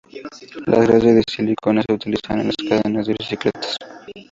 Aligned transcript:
Las 0.65 0.87
grasas 0.87 1.13
de 1.13 1.23
silicona 1.29 1.83
se 1.83 1.93
utilizan 1.93 2.39
en 2.39 2.47
las 2.47 2.55
cadenas 2.67 3.05
de 3.05 3.13
bicicletas. 3.19 3.75